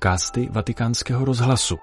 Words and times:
podcasty 0.00 0.48
Vatikánského 0.50 1.24
rozhlasu. 1.24 1.78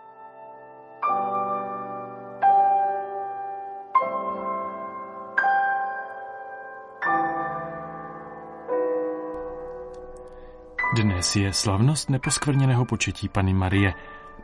Dnes 10.95 11.35
je 11.35 11.53
slavnost 11.53 12.09
neposkvrněného 12.09 12.85
početí 12.85 13.29
Pany 13.29 13.53
Marie. 13.53 13.93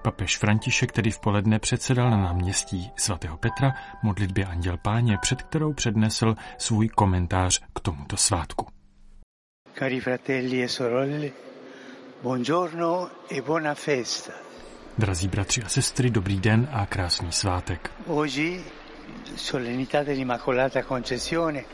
Papež 0.02 0.38
František 0.38 0.92
tedy 0.92 1.12
v 1.12 1.20
poledne 1.20 1.60
předsedal 1.60 2.10
na 2.10 2.18
náměstí 2.18 2.92
svatého 2.98 3.38
Petra 3.38 3.74
modlitbě 4.04 4.46
Anděl 4.46 4.78
Páně, 4.78 5.18
před 5.22 5.42
kterou 5.42 5.74
přednesl 5.74 6.36
svůj 6.58 6.90
komentář 6.90 7.62
k 7.76 7.80
tomuto 7.80 8.18
svátku. 8.18 8.68
Cari 9.80 10.00
fratelli 10.00 10.64
e 10.64 10.68
sorelle, 10.68 11.53
buongiorno 12.24 13.10
e 13.28 13.42
buona 13.42 13.76
festa. 13.76 14.32
Drazí 14.96 15.28
bratři 15.28 15.64
a 15.64 15.68
sestry, 15.68 16.10
dobrý 16.10 16.40
den 16.40 16.68
a 16.72 16.86
krásný 16.86 17.32
svátek. 17.32 17.92
Oggi, 18.08 18.64
solennità 19.36 20.04
dell'Immacolata 20.04 20.84
Concezione, 20.84 21.66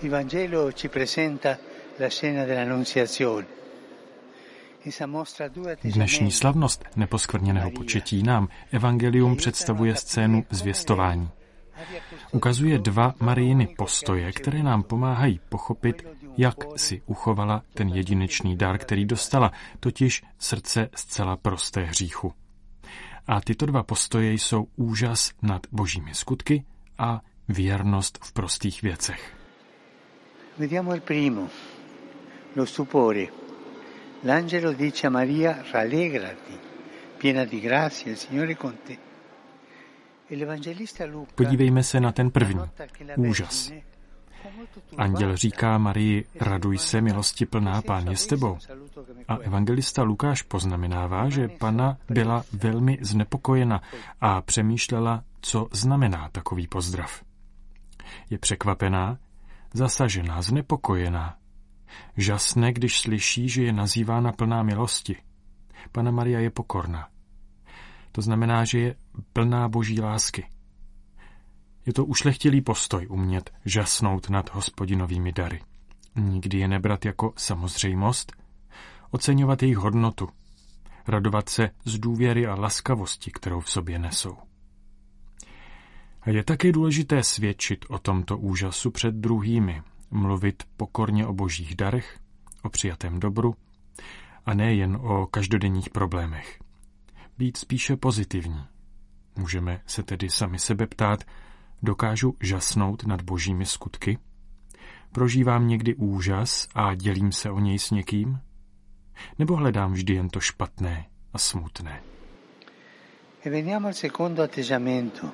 il 0.00 0.10
Vangelo 0.10 0.72
ci 0.72 0.88
presenta 0.88 1.58
la 1.96 2.08
scena 2.08 2.44
dell'Annunziazione. 2.44 3.46
Dnešní 5.84 6.30
slavnost 6.30 6.84
neposkvrněného 6.96 7.70
početí 7.70 8.22
nám 8.22 8.48
Evangelium 8.72 9.36
představuje 9.36 9.96
scénu 9.96 10.44
zvěstování. 10.50 11.28
Ukazuje 12.32 12.78
dva 12.78 13.14
Marijiny 13.20 13.66
postoje, 13.66 14.32
které 14.32 14.62
nám 14.62 14.82
pomáhají 14.82 15.40
pochopit, 15.48 16.06
jak 16.36 16.56
si 16.76 17.02
uchovala 17.06 17.62
ten 17.74 17.88
jedinečný 17.88 18.56
dar, 18.56 18.78
který 18.78 19.04
dostala, 19.04 19.52
totiž 19.80 20.22
srdce 20.38 20.88
zcela 20.94 21.36
prosté 21.36 21.80
hříchu. 21.84 22.32
A 23.26 23.40
tyto 23.40 23.66
dva 23.66 23.82
postoje 23.82 24.32
jsou 24.32 24.66
úžas 24.76 25.32
nad 25.42 25.66
božími 25.72 26.14
skutky 26.14 26.64
a 26.98 27.20
věrnost 27.48 28.18
v 28.22 28.32
prostých 28.32 28.82
věcech. 28.82 29.36
Vediamo 30.58 30.94
il 30.94 31.00
primo, 31.00 31.48
lo 32.56 32.66
stupore. 32.66 33.26
L'angelo 34.24 34.72
dice 34.72 35.06
a 35.06 35.10
Maria, 35.10 35.58
rallegrati, 35.72 36.54
piena 37.18 37.44
di 37.44 37.60
grazia, 37.60 38.12
il 38.12 38.16
Signore 38.16 38.54
con 38.54 38.72
te. 38.72 39.11
Podívejme 41.34 41.82
se 41.82 42.00
na 42.00 42.12
ten 42.12 42.30
první, 42.30 42.60
úžas. 43.16 43.72
Anděl 44.98 45.36
říká 45.36 45.78
Marii, 45.78 46.24
raduj 46.40 46.78
se, 46.78 47.00
milosti 47.00 47.46
plná, 47.46 47.82
pán 47.82 48.08
je 48.08 48.16
s 48.16 48.26
tebou. 48.26 48.58
A 49.28 49.36
evangelista 49.36 50.02
Lukáš 50.02 50.42
poznamenává, 50.42 51.28
že 51.28 51.48
pana 51.48 51.98
byla 52.10 52.44
velmi 52.52 52.98
znepokojena 53.00 53.82
a 54.20 54.42
přemýšlela, 54.42 55.24
co 55.40 55.68
znamená 55.72 56.28
takový 56.32 56.66
pozdrav. 56.66 57.22
Je 58.30 58.38
překvapená, 58.38 59.18
zasažená, 59.74 60.42
znepokojená. 60.42 61.36
Žasne, 62.16 62.72
když 62.72 63.00
slyší, 63.00 63.48
že 63.48 63.62
je 63.62 63.72
nazývána 63.72 64.32
plná 64.32 64.62
milosti. 64.62 65.16
Pana 65.92 66.10
Maria 66.10 66.40
je 66.40 66.50
pokorná. 66.50 67.08
To 68.12 68.22
znamená, 68.22 68.64
že 68.64 68.78
je 68.78 68.94
plná 69.32 69.68
boží 69.68 70.00
lásky. 70.00 70.46
Je 71.86 71.92
to 71.92 72.04
ušlechtilý 72.04 72.60
postoj 72.60 73.06
umět 73.10 73.50
žasnout 73.64 74.30
nad 74.30 74.54
hospodinovými 74.54 75.32
dary. 75.32 75.60
Nikdy 76.16 76.58
je 76.58 76.68
nebrat 76.68 77.04
jako 77.04 77.32
samozřejmost, 77.36 78.32
oceňovat 79.10 79.62
jejich 79.62 79.76
hodnotu, 79.76 80.28
radovat 81.08 81.48
se 81.48 81.70
z 81.84 81.98
důvěry 81.98 82.46
a 82.46 82.54
laskavosti, 82.54 83.30
kterou 83.30 83.60
v 83.60 83.70
sobě 83.70 83.98
nesou. 83.98 84.36
A 86.22 86.30
je 86.30 86.44
také 86.44 86.72
důležité 86.72 87.22
svědčit 87.22 87.84
o 87.88 87.98
tomto 87.98 88.38
úžasu 88.38 88.90
před 88.90 89.14
druhými, 89.14 89.82
mluvit 90.10 90.62
pokorně 90.76 91.26
o 91.26 91.32
božích 91.32 91.74
darech, 91.76 92.18
o 92.62 92.68
přijatém 92.68 93.20
dobru 93.20 93.54
a 94.46 94.54
ne 94.54 94.74
jen 94.74 94.98
o 95.02 95.26
každodenních 95.26 95.90
problémech. 95.90 96.61
Být 97.38 97.56
spíše 97.56 97.96
pozitivní. 97.96 98.64
Můžeme 99.36 99.80
se 99.86 100.02
tedy 100.02 100.30
sami 100.30 100.58
sebe 100.58 100.86
ptát, 100.86 101.24
Dokážu 101.84 102.36
žasnout 102.40 103.06
nad 103.06 103.22
božími 103.22 103.66
skutky? 103.66 104.18
Prožívám 105.12 105.68
někdy 105.68 105.94
úžas 105.94 106.68
a 106.74 106.94
dělím 106.94 107.32
se 107.32 107.50
o 107.50 107.60
něj 107.60 107.78
s 107.78 107.90
někým? 107.90 108.40
Nebo 109.38 109.56
hledám 109.56 109.92
vždy 109.92 110.14
jen 110.14 110.28
to 110.28 110.40
špatné 110.40 111.06
a 111.32 111.38
smutné? 111.38 112.02
E 113.44 113.50
veniamo 113.50 113.86
al 113.86 113.94
secondo 113.94 114.42
atteggiamento. 114.42 115.32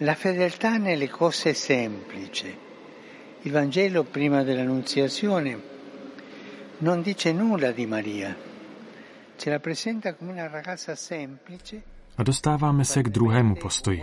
La 0.00 0.14
fedeltà 0.14 0.78
nelle 0.78 1.08
cose 1.08 1.54
semplici. 1.54 2.54
Il 3.44 3.52
Vangelo 3.52 4.04
prima 4.04 4.42
dell'Annunziazione 4.42 5.58
non 6.78 7.02
dice 7.02 7.32
nulla 7.32 7.72
di 7.72 7.86
Maria. 7.86 8.47
A 12.18 12.22
dostáváme 12.22 12.84
se 12.84 13.02
k 13.02 13.08
druhému 13.08 13.54
postoji. 13.54 14.02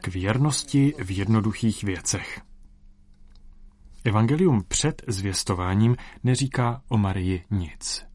K 0.00 0.08
věrnosti 0.08 0.94
v 1.04 1.10
jednoduchých 1.18 1.84
věcech. 1.84 2.40
Evangelium 4.04 4.64
před 4.68 5.02
zvěstováním 5.06 5.96
neříká 6.24 6.82
o 6.88 6.98
Marii 6.98 7.44
nic. 7.50 8.06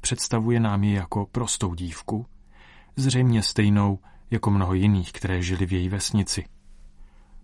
Představuje 0.00 0.60
nám 0.60 0.84
ji 0.84 0.94
jako 0.94 1.26
prostou 1.26 1.74
dívku, 1.74 2.26
zřejmě 2.96 3.42
stejnou 3.42 3.98
jako 4.30 4.50
mnoho 4.50 4.74
jiných, 4.74 5.12
které 5.12 5.42
žili 5.42 5.66
v 5.66 5.72
její 5.72 5.88
vesnici. 5.88 6.44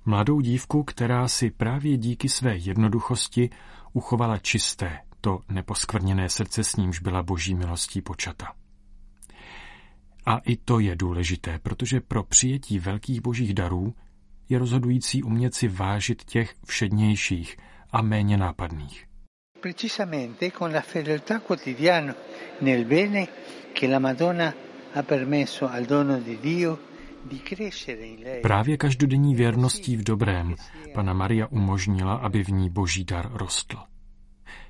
Mladou 0.05 0.41
dívku, 0.41 0.83
která 0.83 1.29
si 1.29 1.51
právě 1.51 1.97
díky 1.97 2.29
své 2.29 2.57
jednoduchosti 2.57 3.51
uchovala 3.93 4.39
čisté, 4.39 4.99
to 5.29 5.41
neposkvrněné 5.49 6.29
srdce 6.29 6.65
s 6.65 6.77
nímž 6.77 7.01
byla 7.01 7.23
boží 7.23 7.55
milostí 7.55 8.03
počata. 8.03 8.53
A 10.27 10.39
i 10.39 10.57
to 10.57 10.81
je 10.81 10.97
důležité, 10.97 11.59
protože 11.63 12.01
pro 12.01 12.23
přijetí 12.23 12.79
velkých 12.79 13.21
božích 13.21 13.55
darů 13.55 13.95
je 14.49 14.59
rozhodující 14.59 15.23
umět 15.23 15.55
si 15.55 15.69
vážit 15.69 16.25
těch 16.25 16.55
všednějších 16.67 17.57
a 17.93 18.03
méně 18.03 18.37
nápadných. 18.37 19.05
Precisamente 19.61 20.51
con 20.51 20.73
la 20.73 20.81
fedeltà 20.81 21.39
quotidiana 21.39 22.15
nel 22.61 22.85
bene 22.85 23.27
che 23.75 23.89
la 23.89 23.99
Madonna 23.99 24.55
ha 24.95 25.03
permesso 25.03 25.73
al 25.73 25.85
dono 25.87 26.21
di 26.21 26.37
Dio 26.37 26.79
Právě 28.43 28.77
každodenní 28.77 29.35
věrností 29.35 29.97
v 29.97 30.05
dobrém 30.05 30.55
Pana 30.95 31.13
Maria 31.13 31.47
umožnila, 31.47 32.15
aby 32.15 32.45
v 32.45 32.49
ní 32.49 32.71
boží 32.71 33.05
dar 33.05 33.31
rostl. 33.33 33.77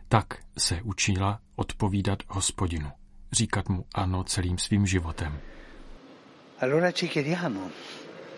Tak 0.09 0.27
se 0.59 0.83
učila 0.83 1.41
odpovídat 1.57 2.19
hospodinu 2.29 2.91
říkat 3.33 3.69
mu 3.69 3.85
ano 3.95 4.25
celým 4.25 4.59
svým 4.59 4.87
životem. 4.87 5.41
Allora 6.61 6.93
ci 6.93 7.09
chiediamo, 7.09 7.71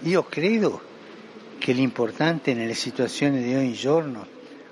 io 0.02 0.22
credo 0.22 0.80
che 1.58 1.72
l'importante 1.72 2.54
nelle 2.54 2.74
situazioni 2.74 3.42
di 3.42 3.54
ogni 3.54 3.72
giorno, 3.72 4.26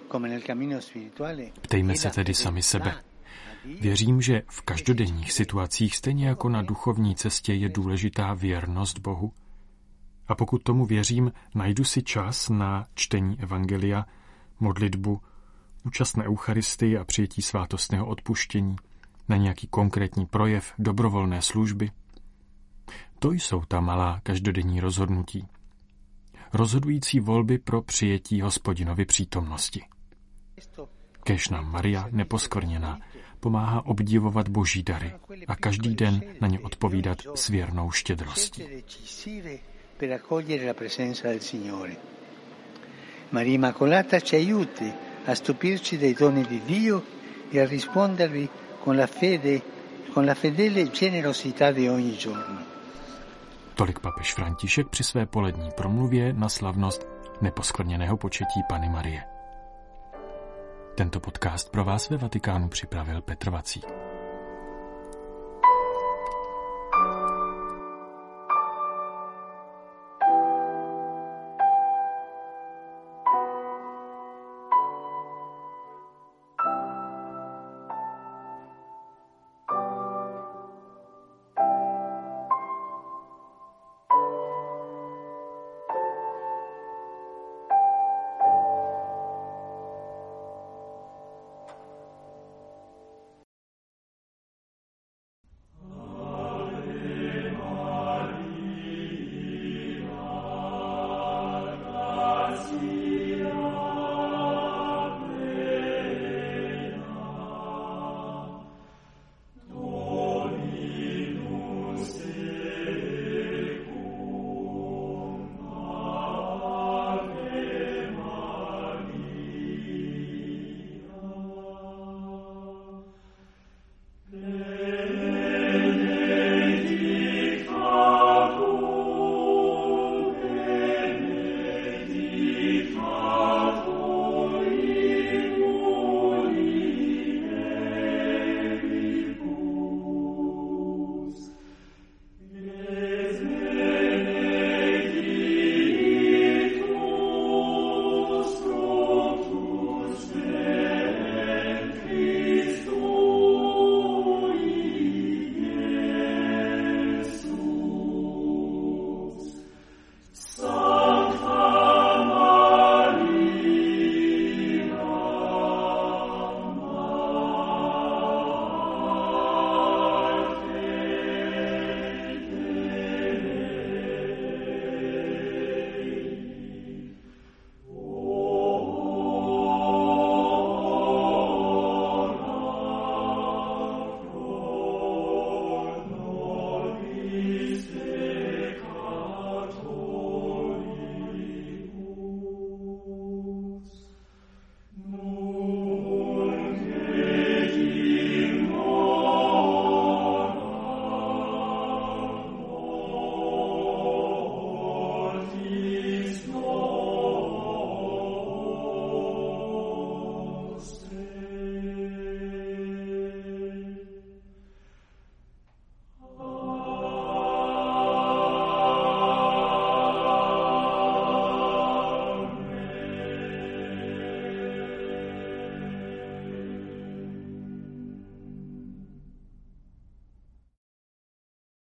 come 0.08 0.28
nel 0.28 0.42
cammino 0.42 0.80
spirituale, 0.80 1.52
Ptejme 1.60 1.96
se 1.96 2.10
tedy 2.10 2.34
sami 2.34 2.62
sebe. 2.62 2.94
Věřím, 3.80 4.22
že 4.22 4.42
v 4.48 4.62
každodenních 4.62 5.32
situacích, 5.32 5.96
stejně 5.96 6.28
jako 6.28 6.48
na 6.48 6.62
duchovní 6.62 7.16
cestě, 7.16 7.54
je 7.54 7.68
důležitá 7.68 8.34
věrnost 8.34 8.98
Bohu. 8.98 9.32
A 10.28 10.34
pokud 10.34 10.62
tomu 10.62 10.86
věřím, 10.86 11.32
najdu 11.54 11.84
si 11.84 12.02
čas 12.02 12.48
na 12.48 12.86
čtení 12.94 13.40
Evangelia, 13.40 14.06
modlitbu, 14.60 15.20
účast 15.88 16.16
na 16.16 16.24
Eucharistii 16.24 16.98
a 16.98 17.04
přijetí 17.04 17.42
svátostného 17.42 18.06
odpuštění– 18.06 18.76
na 19.28 19.36
nějaký 19.36 19.66
konkrétní 19.66 20.26
projev 20.26 20.72
dobrovolné 20.78 21.42
služby. 21.42 21.90
To 23.18 23.32
jsou 23.32 23.62
ta 23.68 23.80
malá 23.80 24.20
každodenní 24.22 24.80
rozhodnutí. 24.80 25.46
Rozhodující 26.52 27.20
volby 27.20 27.58
pro 27.58 27.82
přijetí 27.82 28.40
hospodinovy 28.40 29.04
přítomnosti. 29.04 29.82
Kež 31.24 31.48
nám 31.48 31.72
Maria 31.72 32.08
neposkvrněná 32.10 33.00
pomáhá 33.40 33.86
obdivovat 33.86 34.48
boží 34.48 34.82
dary 34.82 35.12
a 35.48 35.56
každý 35.56 35.94
den 35.94 36.20
na 36.40 36.48
ně 36.48 36.60
odpovídat 36.60 37.18
s 37.34 37.48
věrnou 37.48 37.90
štědrostí. 37.90 38.62
Maria 43.32 43.54
Immacolata 43.54 44.20
ci 44.20 44.36
aiuti 44.36 44.92
a 45.28 45.34
stupirci 45.34 45.98
dei 45.98 46.14
doni 46.14 46.42
di 46.46 46.62
Dio 46.64 47.04
e 47.50 47.60
a 47.60 47.66
rispondervi 47.66 48.48
con 48.80 48.96
la 48.96 49.06
fede, 49.06 49.62
con 50.12 50.24
la 50.24 50.34
fedele 50.34 50.90
generosità 50.90 51.70
di 51.70 51.86
ogni 51.86 52.16
giorno. 52.16 52.64
Tolik 53.74 54.00
papež 54.00 54.34
František 54.34 54.88
při 54.88 55.04
své 55.04 55.26
polední 55.26 55.70
promluvě 55.70 56.32
na 56.32 56.48
slavnost 56.48 57.06
neposkvrněného 57.40 58.16
početí 58.16 58.60
Pany 58.68 58.88
Marie. 58.88 59.22
Tento 60.94 61.20
podcast 61.20 61.70
pro 61.70 61.84
vás 61.84 62.10
ve 62.10 62.16
Vatikánu 62.16 62.68
připravil 62.68 63.22
Petr 63.22 63.50
Vacík. 63.50 64.07